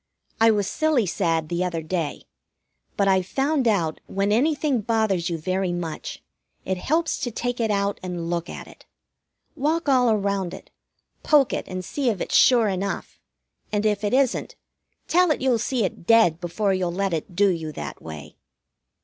I 0.39 0.49
was 0.49 0.65
silly 0.65 1.05
sad 1.05 1.47
the 1.47 1.63
other 1.63 1.83
day; 1.83 2.23
but 2.97 3.07
I've 3.07 3.27
found 3.27 3.67
out 3.67 3.99
when 4.07 4.31
anything 4.31 4.81
bothers 4.81 5.29
you 5.29 5.37
very 5.37 5.71
much, 5.71 6.23
it 6.65 6.77
helps 6.79 7.19
to 7.19 7.29
take 7.29 7.59
it 7.59 7.69
out 7.69 7.99
and 8.01 8.27
look 8.27 8.49
at 8.49 8.65
it. 8.67 8.87
Walk 9.55 9.87
all 9.87 10.09
around 10.09 10.55
it, 10.55 10.71
poke 11.21 11.53
it 11.53 11.67
and 11.67 11.85
see 11.85 12.09
if 12.09 12.19
it's 12.19 12.33
sure 12.35 12.67
enough, 12.67 13.19
and, 13.71 13.85
if 13.85 14.03
it 14.03 14.15
isn't, 14.15 14.55
tell 15.07 15.29
it 15.29 15.39
you'll 15.39 15.59
see 15.59 15.83
it 15.85 16.07
dead 16.07 16.39
before 16.41 16.73
you'll 16.73 16.91
let 16.91 17.13
it 17.13 17.35
do 17.35 17.49
you 17.49 17.71
that 17.73 18.01
way. 18.01 18.37